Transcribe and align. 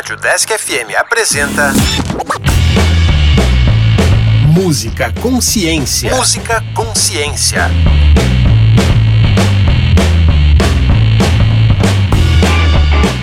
Rádio 0.00 0.16
Desk 0.16 0.50
FM 0.50 0.96
apresenta. 0.98 1.74
Música 4.46 5.12
Consciência. 5.20 6.16
Música 6.16 6.64
Consciência. 6.74 7.70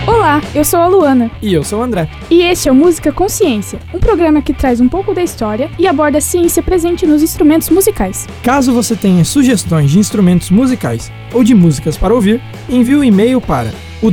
Olá, 0.05 0.39
eu 0.53 0.63
sou 0.63 0.79
a 0.79 0.85
Luana. 0.85 1.31
E 1.41 1.51
eu 1.51 1.63
sou 1.63 1.79
o 1.79 1.81
André. 1.81 2.07
E 2.29 2.43
este 2.43 2.69
é 2.69 2.71
o 2.71 2.75
Música 2.75 3.11
Consciência, 3.11 3.79
um 3.91 3.97
programa 3.97 4.43
que 4.43 4.53
traz 4.53 4.79
um 4.79 4.87
pouco 4.87 5.15
da 5.15 5.23
história 5.23 5.71
e 5.79 5.87
aborda 5.87 6.19
a 6.19 6.21
ciência 6.21 6.61
presente 6.61 7.07
nos 7.07 7.23
instrumentos 7.23 7.71
musicais. 7.71 8.27
Caso 8.43 8.71
você 8.71 8.95
tenha 8.95 9.25
sugestões 9.25 9.89
de 9.89 9.97
instrumentos 9.97 10.51
musicais 10.51 11.11
ou 11.33 11.43
de 11.43 11.55
músicas 11.55 11.97
para 11.97 12.13
ouvir, 12.13 12.39
envie 12.69 12.93
o 12.93 12.99
um 12.99 13.03
e-mail 13.03 13.41
para 13.41 13.73
o 13.99 14.11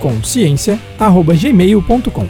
deskconsciência@gmail.com. 0.00 2.26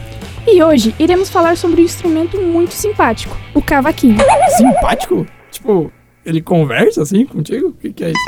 E 0.47 0.63
hoje 0.63 0.95
iremos 0.99 1.29
falar 1.29 1.55
sobre 1.55 1.81
um 1.81 1.85
instrumento 1.85 2.41
muito 2.41 2.73
simpático, 2.73 3.37
o 3.53 3.61
cavaquinho. 3.61 4.17
Simpático? 4.57 5.25
Tipo, 5.51 5.91
ele 6.25 6.41
conversa 6.41 7.03
assim 7.03 7.25
contigo? 7.25 7.67
O 7.67 7.73
que, 7.73 7.93
que 7.93 8.03
é 8.03 8.09
isso? 8.09 8.19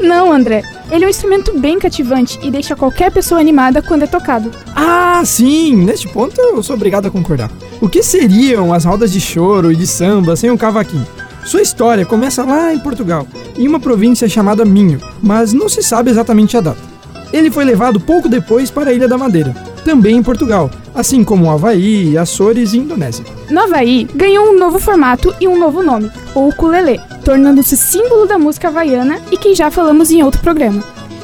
Não, 0.00 0.32
André. 0.32 0.62
Ele 0.90 1.04
é 1.04 1.06
um 1.06 1.10
instrumento 1.10 1.56
bem 1.56 1.78
cativante 1.78 2.36
e 2.42 2.50
deixa 2.50 2.74
qualquer 2.74 3.12
pessoa 3.12 3.40
animada 3.40 3.80
quando 3.80 4.02
é 4.02 4.08
tocado. 4.08 4.50
Ah, 4.74 5.22
sim! 5.24 5.76
Neste 5.76 6.08
ponto 6.08 6.40
eu 6.40 6.60
sou 6.64 6.74
obrigado 6.74 7.06
a 7.06 7.10
concordar. 7.10 7.48
O 7.80 7.88
que 7.88 8.02
seriam 8.02 8.74
as 8.74 8.84
rodas 8.84 9.12
de 9.12 9.20
choro 9.20 9.70
e 9.70 9.76
de 9.76 9.86
samba 9.86 10.34
sem 10.34 10.50
um 10.50 10.56
cavaquinho? 10.56 11.06
Sua 11.44 11.62
história 11.62 12.04
começa 12.04 12.44
lá 12.44 12.72
em 12.72 12.78
Portugal, 12.78 13.26
em 13.56 13.66
uma 13.66 13.80
província 13.80 14.28
chamada 14.28 14.64
Minho, 14.64 15.00
mas 15.22 15.52
não 15.52 15.68
se 15.68 15.82
sabe 15.82 16.10
exatamente 16.10 16.56
a 16.56 16.60
data. 16.60 16.90
Ele 17.32 17.50
foi 17.50 17.64
levado 17.64 18.00
pouco 18.00 18.28
depois 18.28 18.70
para 18.70 18.90
a 18.90 18.92
Ilha 18.92 19.08
da 19.08 19.16
Madeira, 19.16 19.54
também 19.84 20.16
em 20.16 20.22
Portugal, 20.22 20.70
assim 20.94 21.24
como 21.24 21.50
Havaí, 21.50 22.16
Açores 22.18 22.72
e 22.72 22.78
Indonésia. 22.78 23.24
No 23.50 23.60
Havaí, 23.60 24.06
ganhou 24.14 24.50
um 24.50 24.58
novo 24.58 24.78
formato 24.78 25.34
e 25.40 25.48
um 25.48 25.58
novo 25.58 25.82
nome, 25.82 26.10
o 26.34 26.48
ukulele, 26.48 27.00
tornando-se 27.24 27.76
símbolo 27.76 28.26
da 28.26 28.38
música 28.38 28.68
havaiana 28.68 29.20
e 29.30 29.36
que 29.36 29.54
já 29.54 29.70
falamos 29.70 30.10
em 30.10 30.22
outro 30.22 30.40
programa. 30.40 30.82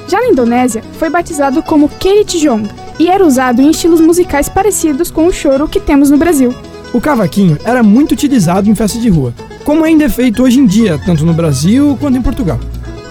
Já 0.09 0.21
na 0.21 0.29
Indonésia, 0.29 0.83
foi 0.99 1.11
batizado 1.11 1.63
como 1.63 1.89
Keritjong 1.89 2.69
e 2.99 3.09
era 3.09 3.27
usado 3.27 3.61
em 3.61 3.71
estilos 3.71 4.01
musicais 4.01 4.49
parecidos 4.49 5.11
com 5.11 5.27
o 5.27 5.33
choro 5.33 5.69
que 5.69 5.81
temos 5.81 6.11
no 6.11 6.17
Brasil. 6.17 6.55
O 6.93 7.01
cavaquinho 7.01 7.59
era 7.65 7.83
muito 7.83 8.13
utilizado 8.13 8.71
em 8.71 8.75
festas 8.75 9.03
de 9.03 9.09
rua, 9.09 9.35
como 9.67 9.85
ainda 9.85 10.05
é 10.05 10.09
feito 10.09 10.45
hoje 10.45 10.61
em 10.61 10.65
dia, 10.65 10.97
tanto 11.05 11.27
no 11.27 11.35
Brasil 11.35 11.99
quanto 12.01 12.17
em 12.17 12.23
Portugal. 12.23 12.61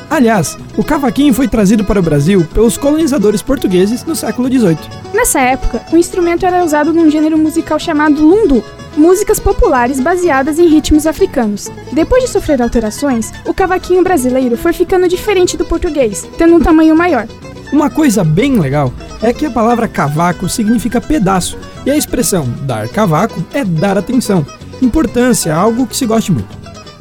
Aliás, 0.10 0.58
o 0.78 0.84
cavaquinho 0.86 1.34
foi 1.34 1.50
trazido 1.50 1.84
para 1.84 2.00
o 2.00 2.04
Brasil 2.04 2.48
pelos 2.54 2.78
colonizadores 2.78 3.42
portugueses 3.42 4.06
no 4.06 4.16
século 4.16 4.48
XVIII. 4.48 4.78
Nessa 5.14 5.42
época, 5.42 5.82
o 5.92 5.98
instrumento 5.98 6.46
era 6.46 6.64
usado 6.64 6.94
num 6.94 7.12
gênero 7.12 7.38
musical 7.38 7.78
chamado 7.78 8.26
lundu, 8.26 8.64
músicas 8.96 9.38
populares 9.38 10.00
baseadas 10.00 10.58
em 10.58 10.70
ritmos 10.70 11.06
africanos. 11.06 11.70
Depois 11.92 12.24
de 12.24 12.30
sofrer 12.30 12.62
alterações, 12.62 13.34
o 13.46 13.54
cavaquinho 13.54 14.02
brasileiro 14.02 14.56
foi 14.56 14.72
ficando 14.72 15.10
diferente 15.10 15.58
do 15.58 15.66
português, 15.66 16.26
tendo 16.38 16.56
um 16.56 16.62
tamanho 16.62 16.96
maior. 16.96 17.28
Uma 17.74 17.90
coisa 17.90 18.24
bem 18.24 18.58
legal 18.58 18.94
é 19.22 19.34
que 19.34 19.46
a 19.46 19.52
palavra 19.52 19.90
cavaco 19.90 20.48
significa 20.48 21.02
pedaço 21.02 21.58
e 21.86 21.92
a 21.92 21.98
expressão 21.98 22.48
dar 22.62 22.88
cavaco 22.88 23.44
é 23.54 23.66
dar 23.66 23.98
atenção, 23.98 24.46
importância, 24.82 25.56
algo 25.56 25.88
que 25.88 25.96
se 25.96 26.06
goste 26.06 26.32
muito. 26.32 26.58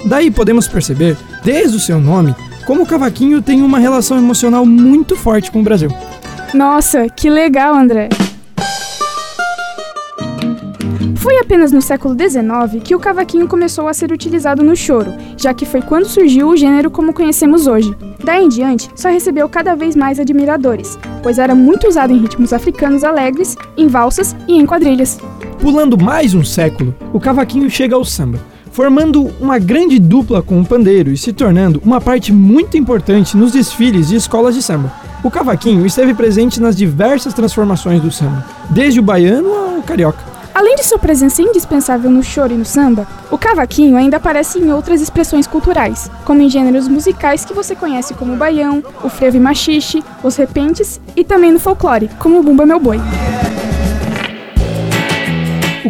Daí 0.06 0.30
podemos 0.30 0.68
perceber, 0.68 1.16
desde 1.42 1.76
o 1.76 1.80
seu 1.80 1.98
nome, 1.98 2.34
como 2.66 2.82
o 2.82 2.86
cavaquinho 2.86 3.42
tem 3.42 3.62
uma 3.62 3.78
relação 3.78 4.18
emocional 4.18 4.64
muito 4.64 5.16
forte 5.16 5.50
com 5.50 5.60
o 5.60 5.64
Brasil. 5.64 5.90
Nossa, 6.52 7.08
que 7.08 7.28
legal, 7.28 7.74
André! 7.74 8.08
Foi 11.16 11.38
apenas 11.38 11.72
no 11.72 11.80
século 11.80 12.14
XIX 12.14 12.82
que 12.82 12.94
o 12.94 13.00
cavaquinho 13.00 13.48
começou 13.48 13.88
a 13.88 13.94
ser 13.94 14.12
utilizado 14.12 14.62
no 14.62 14.76
choro, 14.76 15.12
já 15.38 15.54
que 15.54 15.64
foi 15.64 15.80
quando 15.80 16.04
surgiu 16.04 16.48
o 16.48 16.56
gênero 16.56 16.90
como 16.90 17.14
conhecemos 17.14 17.66
hoje. 17.66 17.96
Daí 18.22 18.44
em 18.44 18.48
diante, 18.48 18.90
só 18.94 19.08
recebeu 19.08 19.48
cada 19.48 19.74
vez 19.74 19.96
mais 19.96 20.20
admiradores, 20.20 20.98
pois 21.22 21.38
era 21.38 21.54
muito 21.54 21.88
usado 21.88 22.12
em 22.12 22.18
ritmos 22.18 22.52
africanos 22.52 23.02
alegres, 23.02 23.56
em 23.76 23.88
valsas 23.88 24.36
e 24.46 24.54
em 24.54 24.66
quadrilhas. 24.66 25.18
Pulando 25.64 25.96
mais 25.96 26.34
um 26.34 26.44
século, 26.44 26.94
o 27.10 27.18
cavaquinho 27.18 27.70
chega 27.70 27.96
ao 27.96 28.04
samba, 28.04 28.38
formando 28.70 29.32
uma 29.40 29.58
grande 29.58 29.98
dupla 29.98 30.42
com 30.42 30.60
o 30.60 30.66
pandeiro 30.66 31.10
e 31.10 31.16
se 31.16 31.32
tornando 31.32 31.80
uma 31.82 32.02
parte 32.02 32.30
muito 32.34 32.76
importante 32.76 33.34
nos 33.34 33.52
desfiles 33.52 34.08
de 34.08 34.16
escolas 34.16 34.54
de 34.54 34.60
samba. 34.60 34.92
O 35.22 35.30
cavaquinho 35.30 35.86
esteve 35.86 36.12
presente 36.12 36.60
nas 36.60 36.76
diversas 36.76 37.32
transformações 37.32 38.02
do 38.02 38.10
samba, 38.10 38.44
desde 38.68 39.00
o 39.00 39.02
baiano 39.02 39.48
ao 39.54 39.82
carioca. 39.82 40.18
Além 40.54 40.76
de 40.76 40.84
sua 40.84 40.98
presença 40.98 41.40
indispensável 41.40 42.10
no 42.10 42.22
choro 42.22 42.52
e 42.52 42.58
no 42.58 42.64
samba, 42.66 43.08
o 43.30 43.38
cavaquinho 43.38 43.96
ainda 43.96 44.18
aparece 44.18 44.58
em 44.58 44.70
outras 44.70 45.00
expressões 45.00 45.46
culturais, 45.46 46.10
como 46.26 46.42
em 46.42 46.50
gêneros 46.50 46.86
musicais 46.88 47.42
que 47.42 47.54
você 47.54 47.74
conhece 47.74 48.12
como 48.12 48.34
o 48.34 48.36
baião, 48.36 48.82
o 49.02 49.08
frevo 49.08 49.38
e 49.38 49.40
machixe, 49.40 50.04
os 50.22 50.36
repentes 50.36 51.00
e 51.16 51.24
também 51.24 51.50
no 51.50 51.58
folclore, 51.58 52.10
como 52.18 52.38
o 52.38 52.42
bumba 52.42 52.66
meu 52.66 52.78
boi. 52.78 53.00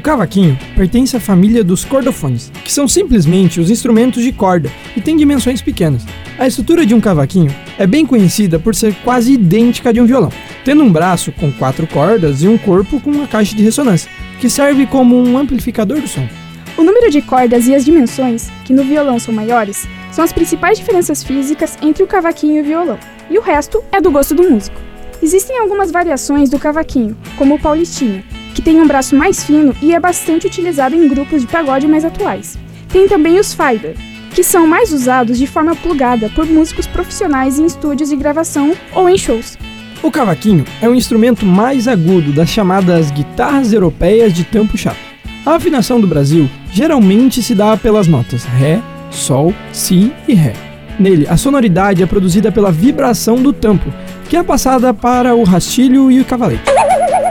Cavaquinho 0.04 0.58
pertence 0.76 1.16
à 1.16 1.20
família 1.20 1.64
dos 1.64 1.82
cordofones, 1.82 2.52
que 2.62 2.70
são 2.70 2.86
simplesmente 2.86 3.58
os 3.58 3.70
instrumentos 3.70 4.22
de 4.22 4.32
corda 4.32 4.70
e 4.94 5.00
têm 5.00 5.16
dimensões 5.16 5.62
pequenas. 5.62 6.04
A 6.38 6.46
estrutura 6.46 6.84
de 6.84 6.94
um 6.94 7.00
cavaquinho 7.00 7.50
é 7.78 7.86
bem 7.86 8.04
conhecida 8.04 8.58
por 8.58 8.74
ser 8.74 8.94
quase 8.96 9.32
idêntica 9.32 9.88
à 9.88 9.92
de 9.92 10.02
um 10.02 10.04
violão, 10.04 10.30
tendo 10.62 10.82
um 10.82 10.92
braço 10.92 11.32
com 11.32 11.50
quatro 11.50 11.86
cordas 11.86 12.42
e 12.42 12.48
um 12.48 12.58
corpo 12.58 13.00
com 13.00 13.10
uma 13.10 13.26
caixa 13.26 13.56
de 13.56 13.62
ressonância, 13.62 14.10
que 14.38 14.50
serve 14.50 14.84
como 14.84 15.16
um 15.16 15.38
amplificador 15.38 15.98
do 15.98 16.06
som. 16.06 16.28
O 16.76 16.82
número 16.82 17.10
de 17.10 17.22
cordas 17.22 17.66
e 17.66 17.74
as 17.74 17.82
dimensões, 17.82 18.50
que 18.66 18.74
no 18.74 18.84
violão 18.84 19.18
são 19.18 19.32
maiores, 19.32 19.88
são 20.12 20.22
as 20.22 20.34
principais 20.34 20.76
diferenças 20.76 21.24
físicas 21.24 21.78
entre 21.80 22.02
o 22.02 22.06
cavaquinho 22.06 22.58
e 22.58 22.60
o 22.60 22.64
violão, 22.64 22.98
e 23.30 23.38
o 23.38 23.42
resto 23.42 23.82
é 23.90 24.02
do 24.02 24.10
gosto 24.10 24.34
do 24.34 24.50
músico. 24.50 24.78
Existem 25.22 25.58
algumas 25.58 25.90
variações 25.90 26.50
do 26.50 26.58
cavaquinho, 26.58 27.16
como 27.38 27.54
o 27.54 27.58
paulistinha, 27.58 28.22
que 28.54 28.62
tem 28.62 28.80
um 28.80 28.86
braço 28.86 29.16
mais 29.16 29.42
fino 29.42 29.74
e 29.82 29.92
é 29.92 30.00
bastante 30.00 30.46
utilizado 30.46 30.94
em 30.94 31.08
grupos 31.08 31.42
de 31.42 31.46
pagode 31.48 31.88
mais 31.88 32.04
atuais. 32.04 32.56
Tem 32.88 33.08
também 33.08 33.38
os 33.38 33.52
fiber, 33.52 33.96
que 34.32 34.44
são 34.44 34.66
mais 34.66 34.92
usados 34.92 35.38
de 35.38 35.46
forma 35.46 35.74
plugada 35.74 36.30
por 36.30 36.46
músicos 36.46 36.86
profissionais 36.86 37.58
em 37.58 37.66
estúdios 37.66 38.10
de 38.10 38.16
gravação 38.16 38.72
ou 38.94 39.08
em 39.08 39.18
shows. 39.18 39.58
O 40.02 40.10
cavaquinho 40.10 40.64
é 40.80 40.88
o 40.88 40.94
instrumento 40.94 41.44
mais 41.44 41.88
agudo 41.88 42.32
das 42.32 42.48
chamadas 42.48 43.10
guitarras 43.10 43.72
europeias 43.72 44.32
de 44.32 44.44
tampo 44.44 44.78
chato. 44.78 44.98
A 45.44 45.56
afinação 45.56 46.00
do 46.00 46.06
Brasil 46.06 46.48
geralmente 46.70 47.42
se 47.42 47.54
dá 47.54 47.76
pelas 47.76 48.06
notas 48.06 48.44
Ré, 48.44 48.80
Sol, 49.10 49.52
Si 49.72 50.12
e 50.28 50.34
Ré. 50.34 50.52
Nele, 50.98 51.26
a 51.28 51.36
sonoridade 51.36 52.02
é 52.02 52.06
produzida 52.06 52.52
pela 52.52 52.70
vibração 52.70 53.36
do 53.36 53.52
tampo, 53.52 53.92
que 54.28 54.36
é 54.36 54.42
passada 54.42 54.94
para 54.94 55.34
o 55.34 55.42
rastilho 55.42 56.10
e 56.10 56.20
o 56.20 56.24
cavalete. 56.24 56.62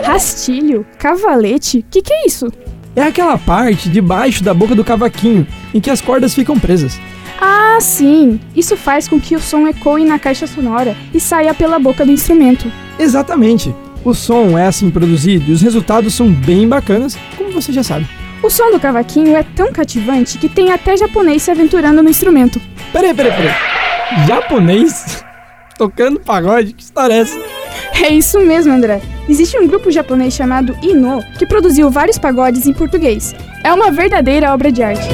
Rastilho? 0.04 0.86
Cavalete? 0.98 1.80
O 1.80 1.86
que, 1.90 2.02
que 2.02 2.14
é 2.14 2.28
isso? 2.28 2.52
É 2.96 3.02
aquela 3.04 3.38
parte 3.38 3.90
debaixo 3.90 4.44
da 4.44 4.54
boca 4.54 4.76
do 4.76 4.84
cavaquinho 4.84 5.48
em 5.74 5.80
que 5.80 5.90
as 5.90 6.02
cordas 6.02 6.34
ficam 6.36 6.60
presas. 6.60 7.00
Ah, 7.42 7.78
sim! 7.82 8.40
Isso 8.56 8.78
faz 8.78 9.08
com 9.08 9.20
que 9.20 9.36
o 9.36 9.40
som 9.40 9.68
ecoe 9.68 10.06
na 10.06 10.20
caixa 10.20 10.46
sonora 10.46 10.96
e 11.14 11.20
saia 11.20 11.54
pela 11.54 11.80
boca 11.80 12.06
do 12.06 12.12
instrumento. 12.12 12.72
Exatamente! 13.00 13.74
O 14.06 14.14
som 14.14 14.58
é 14.58 14.68
assim 14.68 14.92
produzido 14.92 15.50
e 15.50 15.54
os 15.54 15.62
resultados 15.62 16.14
são 16.14 16.32
bem 16.32 16.68
bacanas, 16.68 17.18
como 17.38 17.52
você 17.52 17.72
já 17.72 17.82
sabe. 17.82 18.08
O 18.44 18.50
som 18.50 18.72
do 18.72 18.80
cavaquinho 18.80 19.36
é 19.36 19.44
tão 19.44 19.72
cativante 19.72 20.38
que 20.38 20.50
tem 20.50 20.72
até 20.72 20.98
japonês 20.98 21.44
se 21.44 21.50
aventurando 21.52 22.04
no 22.04 22.10
instrumento. 22.10 22.62
Peraí, 22.92 23.14
peraí, 23.14 23.32
peraí. 23.32 24.28
Japonês? 24.28 25.24
Tocando 25.78 26.20
pagode? 26.20 26.74
Que 26.74 26.84
história 26.84 27.14
é 27.14 27.18
essa? 27.20 27.40
É 28.02 28.10
isso 28.10 28.40
mesmo, 28.40 28.74
André. 28.74 29.02
Existe 29.30 29.58
um 29.58 29.68
grupo 29.68 29.92
japonês 29.92 30.34
chamado 30.34 30.76
Ino 30.82 31.24
que 31.38 31.46
produziu 31.46 31.90
vários 31.90 32.18
pagodes 32.18 32.68
em 32.68 32.74
português. 32.74 33.34
É 33.64 33.74
uma 33.74 33.92
verdadeira 33.92 34.54
obra 34.54 34.72
de 34.72 34.84
arte. 34.84 35.08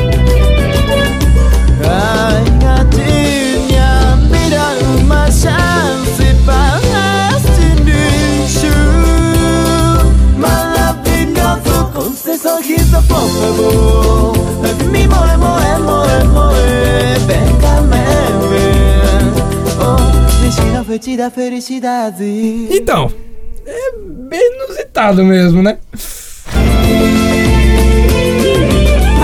Da 21.17 21.29
felicidade. 21.29 22.23
Então, 22.71 23.11
é 23.65 23.91
bem 24.29 24.55
inusitado 24.55 25.23
mesmo, 25.23 25.61
né? 25.61 25.77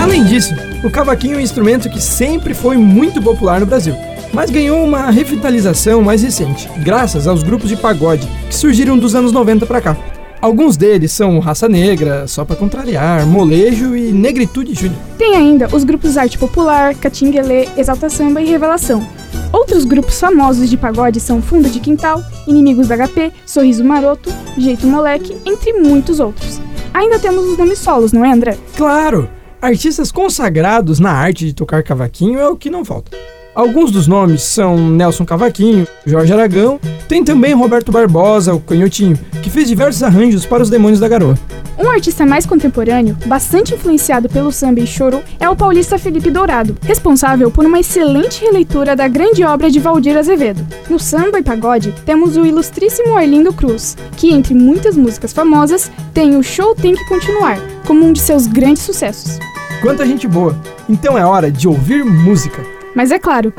Além 0.00 0.24
disso, 0.24 0.54
o 0.84 0.90
cavaquinho 0.90 1.34
é 1.34 1.38
um 1.38 1.40
instrumento 1.40 1.90
que 1.90 2.00
sempre 2.00 2.54
foi 2.54 2.76
muito 2.76 3.20
popular 3.20 3.60
no 3.60 3.66
Brasil. 3.66 3.94
mas 4.32 4.50
ganhou 4.50 4.84
uma 4.84 5.10
revitalização 5.10 6.02
mais 6.02 6.22
recente, 6.22 6.68
graças 6.78 7.26
aos 7.26 7.42
grupos 7.42 7.70
de 7.70 7.76
pagode 7.76 8.28
que 8.48 8.54
surgiram 8.54 8.98
dos 8.98 9.14
anos 9.14 9.32
90 9.32 9.64
para 9.64 9.80
cá. 9.80 9.96
Alguns 10.40 10.76
deles 10.76 11.12
são 11.12 11.38
Raça 11.38 11.68
Negra, 11.68 12.26
Só 12.26 12.44
Pra 12.44 12.54
Contrariar, 12.54 13.26
Molejo 13.26 13.96
e 13.96 14.12
Negritude 14.12 14.74
Júnior. 14.74 15.00
Tem 15.16 15.34
ainda 15.34 15.68
os 15.74 15.82
grupos 15.82 16.16
Arte 16.16 16.38
Popular, 16.38 16.94
Catinguelê, 16.94 17.68
Exalta 17.76 18.08
Samba 18.08 18.42
e 18.42 18.46
Revelação. 18.46 19.06
Outros 19.52 19.84
grupos 19.84 20.20
famosos 20.20 20.68
de 20.68 20.76
pagode 20.76 21.20
são 21.20 21.40
Fundo 21.40 21.68
de 21.68 21.80
Quintal, 21.80 22.22
Inimigos 22.46 22.88
da 22.88 22.96
HP, 22.96 23.32
Sorriso 23.46 23.84
Maroto, 23.84 24.30
Jeito 24.58 24.86
Moleque, 24.86 25.36
entre 25.44 25.72
muitos 25.72 26.20
outros. 26.20 26.60
Ainda 26.92 27.18
temos 27.18 27.44
os 27.46 27.58
nomes 27.58 27.78
solos, 27.78 28.12
não 28.12 28.24
é, 28.24 28.32
André? 28.32 28.56
Claro! 28.76 29.28
Artistas 29.60 30.12
consagrados 30.12 31.00
na 31.00 31.10
arte 31.10 31.46
de 31.46 31.54
tocar 31.54 31.82
cavaquinho 31.82 32.38
é 32.38 32.48
o 32.48 32.56
que 32.56 32.70
não 32.70 32.84
falta. 32.84 33.16
Alguns 33.56 33.90
dos 33.90 34.06
nomes 34.06 34.42
são 34.42 34.76
Nelson 34.76 35.24
Cavaquinho, 35.24 35.88
Jorge 36.04 36.30
Aragão, 36.30 36.78
tem 37.08 37.24
também 37.24 37.54
Roberto 37.54 37.90
Barbosa, 37.90 38.52
o 38.52 38.60
Canhotinho, 38.60 39.18
que 39.42 39.48
fez 39.48 39.66
diversos 39.66 40.02
arranjos 40.02 40.44
para 40.44 40.62
os 40.62 40.68
Demônios 40.68 41.00
da 41.00 41.08
Garoa. 41.08 41.38
Um 41.78 41.88
artista 41.88 42.26
mais 42.26 42.44
contemporâneo, 42.44 43.16
bastante 43.24 43.72
influenciado 43.72 44.28
pelo 44.28 44.52
samba 44.52 44.80
e 44.80 44.86
choro, 44.86 45.22
é 45.40 45.48
o 45.48 45.56
paulista 45.56 45.96
Felipe 45.96 46.30
Dourado, 46.30 46.76
responsável 46.82 47.50
por 47.50 47.64
uma 47.64 47.80
excelente 47.80 48.44
releitura 48.44 48.94
da 48.94 49.08
grande 49.08 49.42
obra 49.42 49.70
de 49.70 49.80
Valdir 49.80 50.18
Azevedo. 50.18 50.60
No 50.90 51.00
samba 51.00 51.38
e 51.38 51.42
pagode, 51.42 51.94
temos 52.04 52.36
o 52.36 52.44
ilustríssimo 52.44 53.16
Arlindo 53.16 53.54
Cruz, 53.54 53.96
que, 54.18 54.34
entre 54.34 54.52
muitas 54.52 54.98
músicas 54.98 55.32
famosas, 55.32 55.90
tem 56.12 56.36
o 56.36 56.42
Show 56.42 56.74
Tem 56.74 56.94
Que 56.94 57.08
Continuar, 57.08 57.58
como 57.86 58.04
um 58.04 58.12
de 58.12 58.20
seus 58.20 58.46
grandes 58.46 58.82
sucessos. 58.82 59.38
Quanta 59.80 60.04
gente 60.04 60.28
boa! 60.28 60.54
Então 60.86 61.16
é 61.16 61.24
hora 61.24 61.50
de 61.50 61.66
ouvir 61.66 62.04
música. 62.04 62.75
Mas 62.96 63.10
é 63.10 63.18
claro, 63.18 63.52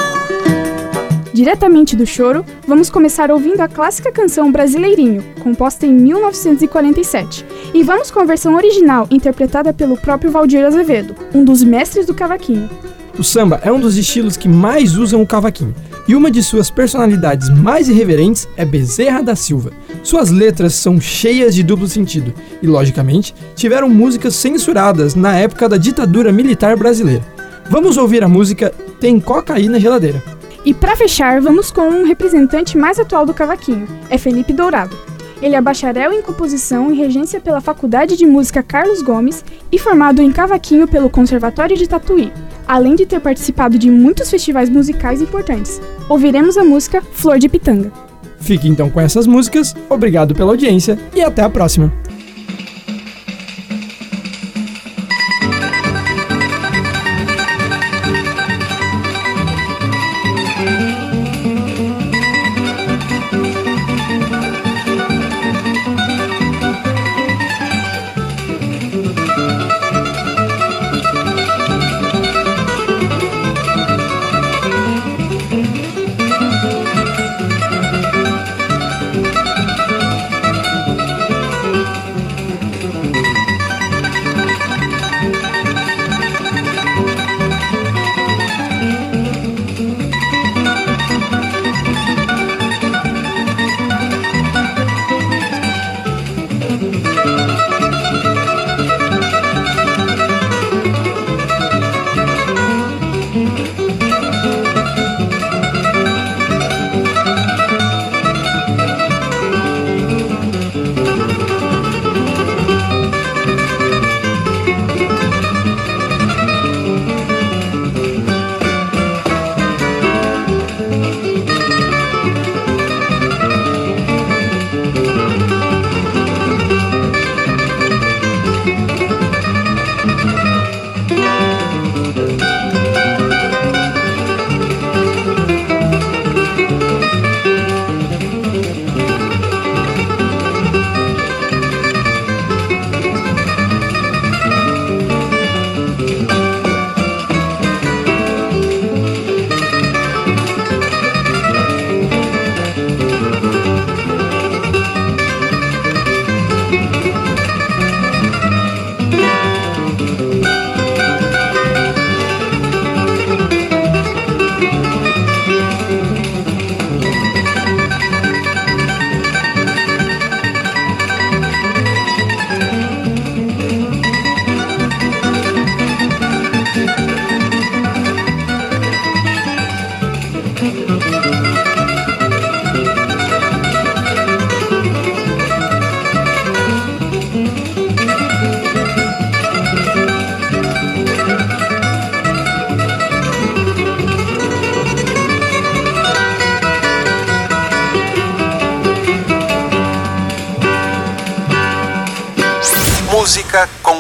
diretamente 1.32 1.96
do 1.96 2.08
choro, 2.08 2.44
vamos 2.68 2.90
começar 2.90 3.30
ouvindo 3.30 3.62
a 3.62 3.68
clássica 3.68 4.12
canção 4.12 4.52
Brasileirinho, 4.52 5.24
composta 5.42 5.86
em 5.86 5.94
1947. 5.94 7.46
E 7.72 7.84
vamos 7.84 8.10
com 8.10 8.20
a 8.20 8.26
versão 8.26 8.56
original, 8.56 9.08
interpretada 9.12 9.72
pelo 9.72 9.96
próprio 9.96 10.32
Valdir 10.32 10.66
Azevedo, 10.66 11.16
um 11.36 11.44
dos 11.44 11.62
mestres 11.62 12.08
do 12.08 12.16
cavaquinho. 12.16 12.68
O 13.16 13.24
samba 13.24 13.62
é 13.64 13.72
um 13.72 13.80
dos 13.80 13.96
estilos 13.96 14.36
que 14.38 14.50
mais 14.50 14.98
usam 14.98 15.22
o 15.22 15.28
cavaquinho, 15.28 15.76
e 16.08 16.16
uma 16.16 16.32
de 16.32 16.42
suas 16.42 16.72
personalidades 16.72 17.48
mais 17.48 17.88
irreverentes 17.88 18.48
é 18.58 18.66
Bezerra 18.66 19.22
da 19.22 19.36
Silva. 19.36 19.72
Suas 20.02 20.32
letras 20.32 20.74
são 20.74 21.00
cheias 21.00 21.54
de 21.54 21.62
duplo 21.62 21.88
sentido 21.88 22.34
e, 22.60 22.66
logicamente, 22.66 23.36
tiveram 23.56 23.88
músicas 23.88 24.34
censuradas 24.34 25.14
na 25.14 25.36
época 25.36 25.70
da 25.70 25.78
ditadura 25.78 26.32
militar 26.32 26.76
brasileira. 26.76 27.24
Vamos 27.70 27.98
ouvir 27.98 28.24
a 28.24 28.30
música 28.30 28.74
Tem 29.00 29.20
Cocaína 29.20 29.74
na 29.74 29.80
Geladeira. 29.80 30.22
E 30.66 30.74
para 30.74 30.96
fechar, 30.96 31.40
vamos 31.40 31.72
com 31.72 31.88
um 31.88 32.04
representante 32.04 32.78
mais 32.78 33.00
atual 33.00 33.26
do 33.26 33.34
cavaquinho, 33.34 33.88
é 34.10 34.18
Felipe 34.18 34.52
Dourado. 34.52 34.98
Ele 35.42 35.56
é 35.56 35.62
bacharel 35.62 36.12
em 36.12 36.22
composição 36.22 36.92
e 36.92 36.98
regência 36.98 37.40
pela 37.40 37.62
Faculdade 37.62 38.18
de 38.18 38.26
Música 38.26 38.64
Carlos 38.64 39.02
Gomes 39.04 39.46
e 39.72 39.78
formado 39.78 40.22
em 40.22 40.32
cavaquinho 40.32 40.88
pelo 40.88 41.10
Conservatório 41.12 41.78
de 41.78 41.88
Tatuí, 41.88 42.34
além 42.68 42.96
de 42.96 43.06
ter 43.06 43.22
participado 43.22 43.78
de 43.78 43.90
muitos 43.90 44.30
festivais 44.30 44.70
musicais 44.70 45.22
importantes. 45.22 45.80
Ouviremos 46.10 46.58
a 46.58 46.64
música 46.64 47.02
Flor 47.02 47.38
de 47.38 47.48
Pitanga. 47.48 47.92
Fique 48.40 48.68
então 48.68 48.90
com 48.90 49.00
essas 49.00 49.28
músicas, 49.28 49.76
obrigado 49.90 50.34
pela 50.34 50.52
audiência 50.52 50.98
e 51.16 51.22
até 51.22 51.44
a 51.44 51.50
próxima! 51.50 51.94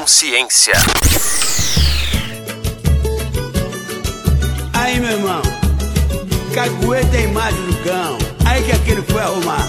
Consciência. 0.08 0.74
Aí, 4.72 5.02
meu 5.02 5.12
irmão, 5.12 5.42
cagueta 6.54 7.18
a 7.18 7.20
imagem 7.20 7.62
do 7.66 7.84
cão. 7.84 8.18
Aí 8.46 8.64
que 8.64 8.72
aquele 8.72 9.02
foi 9.02 9.22
arrumar. 9.22 9.68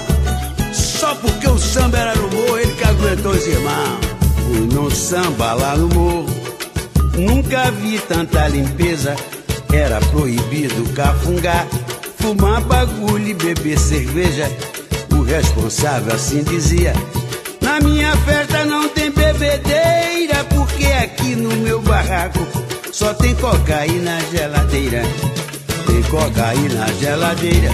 Só 0.73 1.17
porque 1.17 1.49
o 1.49 1.59
samba 1.59 1.99
era 1.99 2.15
no 2.15 2.31
morro, 2.31 2.57
ele 2.57 2.73
caguetou 2.75 3.33
os 3.33 3.45
irmãos. 3.49 3.99
Fui 4.47 4.61
no 4.61 4.89
samba 4.93 5.55
lá 5.55 5.77
no 5.77 5.89
morro. 5.89 6.27
Nunca 7.15 7.73
vi 7.73 7.99
tanta 7.99 8.47
limpeza. 8.47 9.17
Era 9.73 9.99
proibido 9.99 10.89
cafungar, 10.95 11.67
fumar 12.21 12.61
bagulho 12.61 13.27
e 13.27 13.35
beber 13.35 13.77
cerveja. 13.77 14.49
O 15.11 15.23
responsável 15.23 16.15
assim 16.15 16.45
dizia. 16.45 16.93
Na 17.61 17.81
minha 17.81 18.17
festa 18.19 18.65
não 18.65 18.89
tem 18.89 19.11
bebedeira, 19.11 19.78
barraco 21.89 22.47
só 22.93 23.15
tem 23.15 23.35
cocaína 23.35 24.17
na 24.17 24.21
geladeira. 24.31 25.03
tem 25.87 26.03
cocaína 26.03 26.75
na 26.75 26.87
geladeira. 27.01 27.71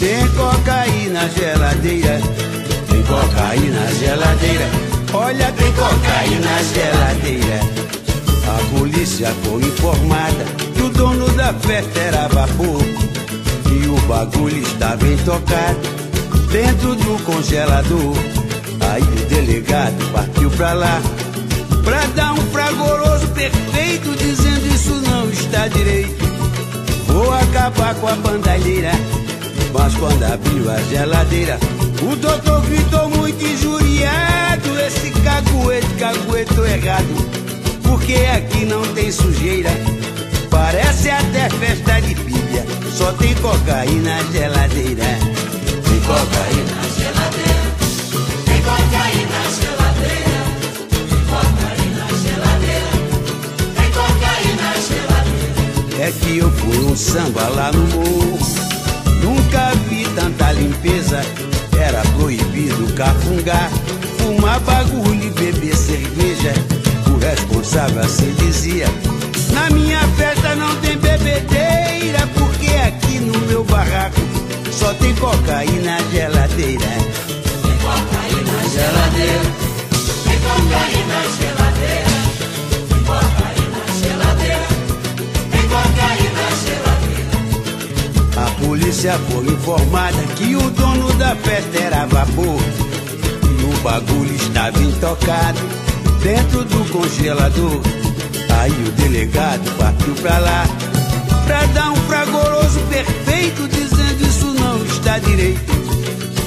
Tem 0.00 0.28
cocaína 0.28 1.20
na 1.20 1.28
geladeira. 1.28 2.20
Tem 2.88 3.02
cocaína 3.04 3.80
na 3.80 3.92
geladeira. 3.92 4.66
Olha, 5.12 5.52
tem 5.52 5.72
cocaína 5.72 6.40
na 6.40 6.62
geladeira. 6.62 7.60
A 8.46 8.78
polícia 8.78 9.32
foi 9.44 9.62
informada 9.62 10.44
que 10.74 10.82
o 10.82 10.88
dono 10.90 11.28
da 11.36 11.54
festa 11.54 12.00
era 12.00 12.28
vapor. 12.28 12.82
E 13.70 13.86
o 13.86 13.96
bagulho 14.08 14.62
estava 14.62 14.96
bem 14.96 15.16
tocado 15.18 15.78
dentro 16.50 16.94
do 16.96 17.22
congelador. 17.24 18.16
Aí 18.80 19.02
o 19.02 19.28
delegado 19.28 20.12
partiu 20.12 20.50
pra 20.50 20.72
lá 20.72 21.00
pra 21.84 22.06
dar 22.16 22.32
um 22.32 22.40
fragoroso 22.50 23.03
perfeito, 23.50 24.14
dizendo 24.16 24.74
isso 24.74 24.94
não 25.06 25.28
está 25.30 25.68
direito. 25.68 26.24
Vou 27.06 27.32
acabar 27.32 27.94
com 27.96 28.08
a 28.08 28.16
bandalheira. 28.16 28.92
Mas 29.72 29.94
quando 29.96 30.22
abriu 30.22 30.70
a 30.70 30.80
geladeira, 30.82 31.58
o 32.02 32.16
doutor 32.16 32.62
gritou 32.62 33.08
muito 33.10 33.44
injuriado. 33.44 34.80
Esse 34.86 35.10
caguete, 35.10 35.86
cagueto 35.98 36.64
errado. 36.64 37.30
Porque 37.82 38.14
aqui 38.14 38.64
não 38.64 38.82
tem 38.94 39.10
sujeira. 39.10 39.70
Parece 40.50 41.10
até 41.10 41.50
festa 41.50 42.00
de 42.00 42.14
bíblia. 42.14 42.64
Só 42.96 43.12
tem 43.12 43.34
cocaína 43.36 44.22
na 44.22 44.32
geladeira. 44.32 45.04
Tem 45.84 46.00
cocaína 46.00 46.74
na 46.76 46.88
geladeira. 46.88 47.23
É 55.98 56.10
que 56.10 56.38
eu 56.38 56.50
fui 56.50 56.78
um 56.78 56.96
samba 56.96 57.48
lá 57.48 57.70
no 57.70 57.86
morro. 57.86 58.38
Nunca 59.22 59.72
vi 59.88 60.04
tanta 60.14 60.52
limpeza. 60.52 61.20
Era 61.78 62.02
proibido 62.16 62.92
cafungar, 62.94 63.70
fumar 64.18 64.58
bagulho 64.60 65.22
e 65.22 65.30
beber 65.30 65.76
cerveja. 65.76 66.52
O 67.10 67.18
responsável 67.18 68.02
assim 68.02 68.34
dizia: 68.34 68.86
Na 69.52 69.70
minha 69.70 70.00
festa 70.16 70.54
não 70.56 70.74
tem 70.76 70.98
bebedeira, 70.98 72.26
porque 72.34 72.70
aqui 72.70 73.20
no 73.20 73.38
meu 73.46 73.64
barraco 73.64 74.20
só 74.72 74.92
tem 74.94 75.14
cocaína 75.14 75.98
na 75.98 76.10
geladeira. 76.10 76.86
Tem 77.62 77.76
cocaína 77.78 78.52
na 78.52 78.68
geladeira. 78.68 79.63
Polícia 88.54 89.18
foi 89.30 89.46
informada 89.46 90.22
que 90.36 90.54
o 90.56 90.70
dono 90.70 91.12
da 91.14 91.34
festa 91.36 91.78
era 91.78 92.06
vapor. 92.06 92.60
E 93.42 93.64
o 93.64 93.82
bagulho 93.82 94.34
estava 94.34 94.78
intocado 94.82 95.58
dentro 96.22 96.64
do 96.64 96.90
congelador. 96.90 97.80
Aí 98.60 98.72
o 98.72 98.92
delegado 98.92 99.70
partiu 99.78 100.14
pra 100.14 100.38
lá 100.38 100.64
pra 101.46 101.66
dar 101.66 101.90
um 101.90 101.96
fragoroso 101.96 102.80
perfeito, 102.88 103.68
dizendo 103.68 104.22
isso 104.22 104.46
não 104.54 104.84
está 104.86 105.18
direito. 105.18 105.72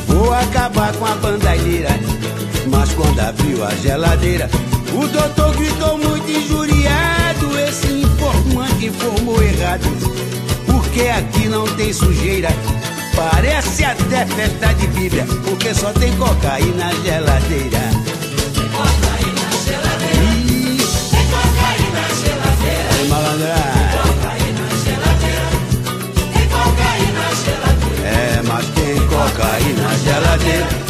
Vou 0.07 0.33
acabar 0.33 0.93
com 0.93 1.05
a 1.05 1.15
bandalheira. 1.15 1.89
Mas 2.69 2.91
quando 2.93 3.19
abriu 3.19 3.63
a 3.63 3.69
geladeira, 3.75 4.49
o 4.93 5.07
doutor 5.07 5.55
gritou 5.55 5.97
muito 5.97 6.29
injuriado. 6.29 7.59
Esse 7.67 7.87
informante 7.87 8.87
informou 8.87 9.41
errado. 9.41 10.17
Porque 10.97 11.09
aqui 11.09 11.47
não 11.47 11.63
tem 11.75 11.93
sujeira. 11.93 12.49
Parece 13.15 13.85
até 13.85 14.25
festa 14.25 14.73
de 14.73 14.87
Bíblia, 14.87 15.27
porque 15.45 15.71
só 15.71 15.93
tem 15.93 16.11
cocaína 16.17 16.85
na 16.85 16.91
geladeira. 17.03 17.79
Tem 18.55 18.67
cocaína 18.69 19.43
na 19.43 19.57
geladeira. 19.61 20.17
Tem 21.11 21.27
cocaína 21.27 22.01
na 22.01 22.07
geladeira. 22.15 22.89
Tem 22.97 23.07
malandragem. 23.09 23.77
É, 28.03 28.41
mas 28.41 28.65
tem 28.65 28.95
cocaína 29.07 29.83
na 29.83 29.97
geladeira. 29.97 30.86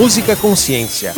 Música 0.00 0.34
Consciência. 0.34 1.12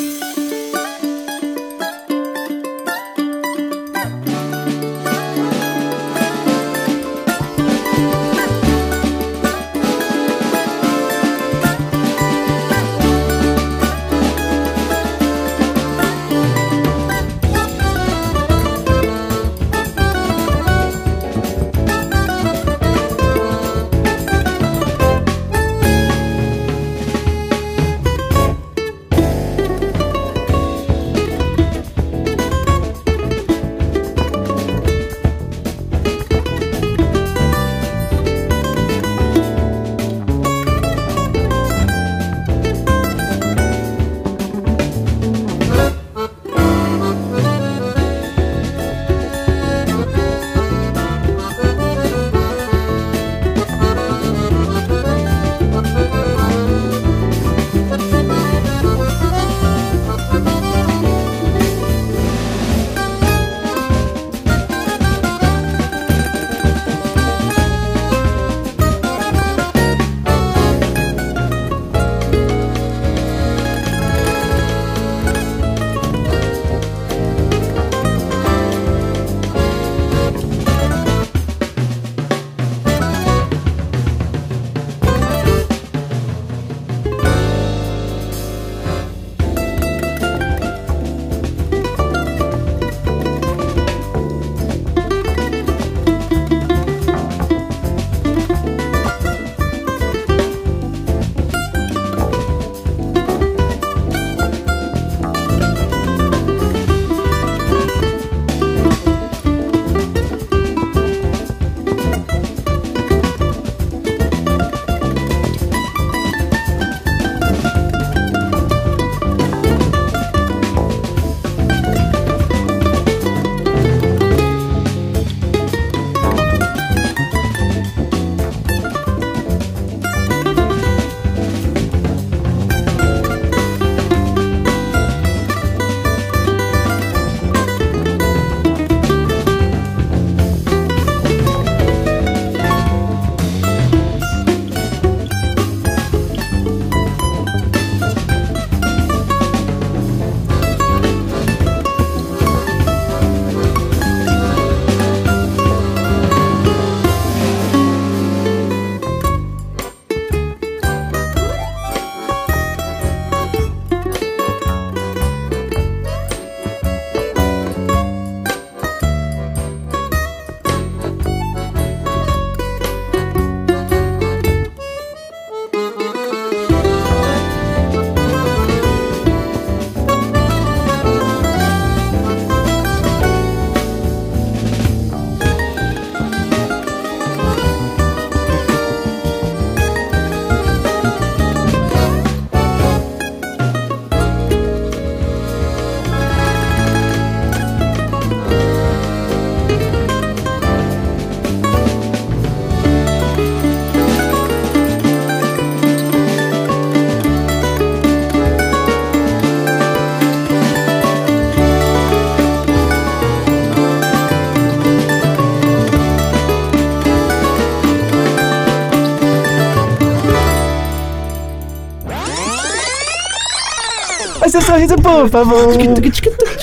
Sorriso, 224.83 224.97
por 224.97 225.29
favor. 225.29 225.75